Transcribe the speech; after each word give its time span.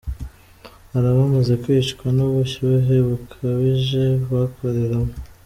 Hari 0.91 1.05
abamaze 1.13 1.53
kwicwa 1.63 2.05
n’ubushyuhe 2.15 2.95
bukabije 3.07 4.03
bakoreramo’. 4.31 5.13